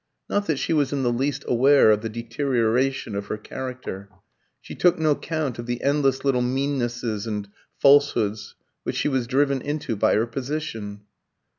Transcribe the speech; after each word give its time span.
Not 0.27 0.47
that 0.47 0.57
she 0.57 0.73
was 0.73 0.91
in 0.91 1.03
the 1.03 1.13
least 1.13 1.45
aware 1.47 1.91
of 1.91 2.01
the 2.01 2.09
deterioration 2.09 3.13
of 3.13 3.27
her 3.27 3.37
character. 3.37 4.09
She 4.59 4.73
took 4.73 4.97
no 4.97 5.13
count 5.13 5.59
of 5.59 5.67
the 5.67 5.83
endless 5.83 6.25
little 6.25 6.41
meannesses 6.41 7.27
and 7.27 7.47
falsehoods 7.77 8.55
which 8.81 8.95
she 8.95 9.07
was 9.07 9.27
driven 9.27 9.61
into 9.61 9.95
by 9.95 10.15
her 10.15 10.25
position. 10.25 11.01